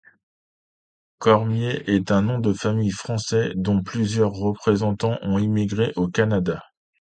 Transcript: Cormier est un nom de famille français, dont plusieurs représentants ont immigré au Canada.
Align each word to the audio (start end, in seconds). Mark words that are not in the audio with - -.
Cormier 1.19 1.83
est 1.85 2.09
un 2.09 2.23
nom 2.23 2.39
de 2.39 2.53
famille 2.53 2.89
français, 2.89 3.51
dont 3.53 3.83
plusieurs 3.83 4.31
représentants 4.31 5.19
ont 5.21 5.37
immigré 5.37 5.93
au 5.95 6.07
Canada. 6.07 6.63